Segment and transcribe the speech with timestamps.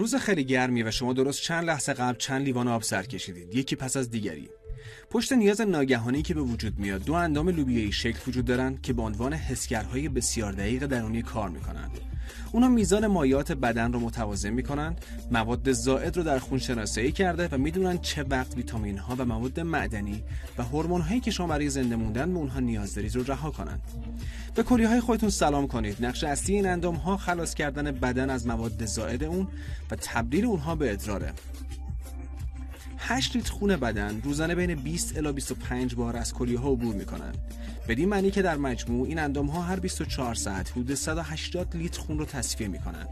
[0.00, 3.54] روز خیلی گرمی و شما درست چند لحظه قبل چند لیوان آب سر کشیدید.
[3.54, 4.48] یکی پس از دیگری.
[5.10, 9.02] پشت نیاز ناگهانی که به وجود میاد دو اندام لوبیایی شکل وجود دارند که به
[9.02, 11.90] عنوان حسگرهای بسیار دقیق درونی کار می‌کنند.
[12.52, 17.58] اونا میزان مایات بدن رو متوازن می‌کنند مواد زائد رو در خون شناسایی کرده و
[17.58, 20.22] می‌دونن چه وقت ویتامین ها و مواد معدنی
[20.58, 23.80] و هورمون هایی که شما برای زنده موندن به اونها نیاز دارید رو رها کنند.
[24.54, 26.04] به کلی های خودتون سلام کنید.
[26.04, 29.48] نقش اصلی این اندام ها خلاص کردن بدن از مواد زائد اون
[29.90, 31.32] و تبدیل اونها به ادراره.
[33.10, 37.32] 8 لیتر خون بدن روزانه بین 20 الی 25 بار از کلیه ها عبور می‌کنن.
[37.88, 42.18] بدین معنی که در مجموع این اندام ها هر 24 ساعت حدود 180 لیتر خون
[42.18, 43.06] رو تصفیه می‌کنن.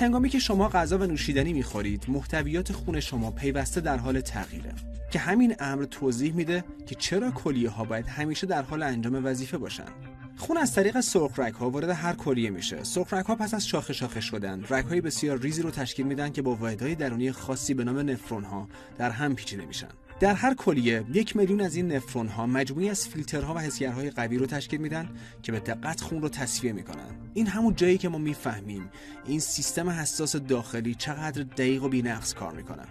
[0.00, 4.72] هنگامی که شما غذا و نوشیدنی می‌خورید محتویات خون شما پیوسته در حال تغییره.
[5.10, 9.58] که همین امر توضیح میده که چرا کلیه ها باید همیشه در حال انجام وظیفه
[9.58, 9.88] باشن.
[10.36, 12.84] خون از طریق سرخ رگ ها وارد هر کلیه میشه.
[12.84, 14.64] سرخ رگ ها پس از شاخه شاخه شدن.
[14.70, 18.44] رگ های بسیار ریزی رو تشکیل میدن که با واحدهای درونی خاصی به نام نفرون
[18.44, 18.68] ها
[18.98, 19.88] در هم پیچیده میشن.
[20.20, 24.38] در هر کلیه یک میلیون از این نفرون ها مجموعی از فیلترها و حسگرهای قوی
[24.38, 25.08] رو تشکیل میدن
[25.42, 27.30] که به دقت خون رو تصفیه می‌کنن.
[27.34, 28.90] این همون جایی که ما می‌فهمیم
[29.26, 32.86] این سیستم حساس داخلی چقدر دقیق و بینقص کار می‌کنن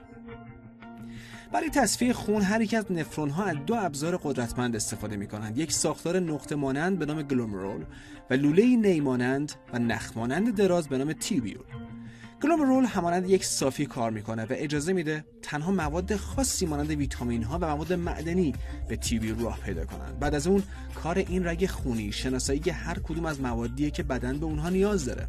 [1.54, 5.58] برای تصفیه خون هر یک از نفرون ها از دو ابزار قدرتمند استفاده می کنند
[5.58, 7.86] یک ساختار نقطه مانند به نام گلومرول
[8.30, 11.64] و لوله نیمانند و نخمانند دراز به نام تیبیول
[12.44, 17.58] گلومرول همانند یک صافی کار می‌کنه و اجازه میده تنها مواد خاصی مانند ویتامین ها
[17.62, 18.54] و مواد معدنی
[18.88, 20.20] به تیبیول راه پیدا کنند.
[20.20, 20.64] بعد از اون
[20.95, 25.28] کار این رگ خونی شناسایی هر کدوم از موادیه که بدن به اونها نیاز داره.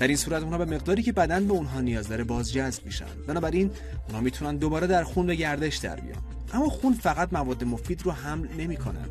[0.00, 3.04] در این صورت اونها به مقداری که بدن به اونها نیاز داره باز جذب میشن.
[3.28, 3.70] بنابراین
[4.06, 6.22] اونها می‌تونن دوباره در خون به گردش در بیان.
[6.52, 9.08] اما خون فقط مواد مفید رو حمل نمی‌کنن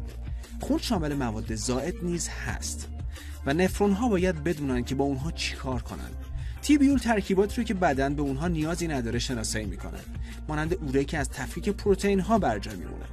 [0.60, 2.88] خون شامل مواد زائد نیز هست
[3.46, 6.10] و نفرون ها باید بدونن که با اونها چیکار کنن.
[6.62, 10.04] تیبیول ترکیبات رو که بدن به اونها نیازی نداره شناسایی می‌کنن
[10.48, 13.06] مانند اوره که از تفکیک پروتئین ها بر جای میمونه.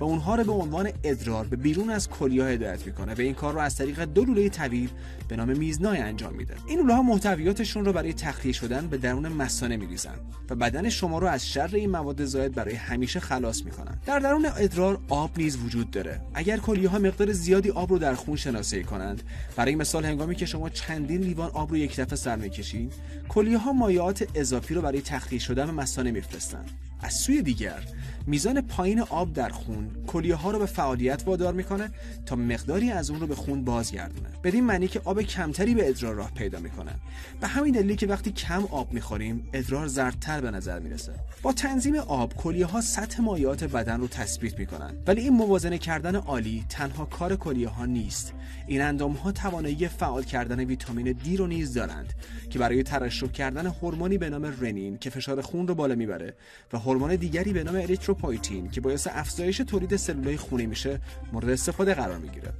[0.00, 3.52] و اونها رو به عنوان ادرار به بیرون از کلیه هدایت می‌کنه و این کار
[3.52, 4.90] رو از طریق دو لوله طویل
[5.28, 6.54] به نام میزنای انجام میده.
[6.66, 10.14] این لوله ها محتویاتشون رو برای تخلیه شدن به درون مثانه میریزن
[10.50, 13.98] و بدن شما رو از شر این مواد زاید برای همیشه خلاص می‌کنن.
[14.06, 16.20] در درون ادرار آب نیز وجود داره.
[16.34, 19.22] اگر کلیه ها مقدار زیادی آب رو در خون شناسایی کنند
[19.56, 22.92] برای مثال هنگامی که شما چندین لیوان آب رو یک دفعه سر می‌کشید
[23.28, 26.64] کلیه ها مایعات اضافی رو برای تخلیه شدن به مثانه میفرستن.
[27.00, 27.82] از سوی دیگر
[28.26, 31.90] میزان پایین آب در خون کلیه ها رو به فعالیت وادار می‌کنه
[32.26, 34.28] تا مقداری از اون رو به خون بازگردونه.
[34.44, 36.92] بدین معنی که آب کمتری به ادرار راه پیدا می‌کنه.
[37.40, 41.12] به همین دلیلی که وقتی کم آب می‌خوریم ادرار زردتر به نظر می‌رسه.
[41.42, 44.94] با تنظیم آب کلیه ها سطح مایعات بدن رو تثبیت می‌کنن.
[45.06, 48.32] ولی این موازنه کردن عالی تنها کار کلیه ها نیست.
[48.66, 52.12] این اندام ها توانایی فعال کردن ویتامین دی رو نیز دارند
[52.50, 56.34] که برای ترشح کردن هورمونی به نام رنین که فشار خون رو بالا می‌بره
[56.72, 61.00] و هورمون دیگری به نام اریتروپویتین که باعث افزایش تولید سلولای خونی میشه
[61.32, 62.52] مورد استفاده قرار می‌گیره.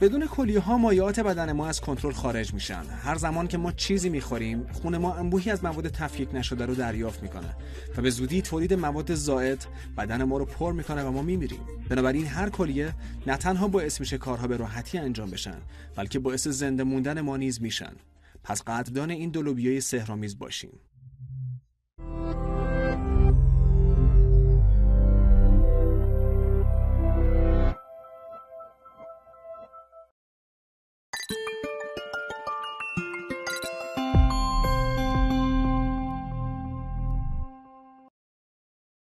[0.00, 2.82] بدون کلیه ها مایعات بدن ما از کنترل خارج میشن.
[3.02, 7.22] هر زمان که ما چیزی می‌خوریم خون ما انبوهی از مواد تفکیک نشده رو دریافت
[7.22, 7.56] می‌کنه
[7.96, 9.66] و به زودی تولید مواد زائد
[9.98, 11.60] بدن ما رو پر می‌کنه و ما میمیریم.
[11.88, 12.94] بنابراین هر کلیه
[13.26, 15.58] نه تنها باعث میشه کارها به راحتی انجام بشن
[15.96, 17.92] بلکه باعث زنده موندن ما نیز میشن.
[18.44, 20.78] پس قدردان این دو سهرامیز باشیم.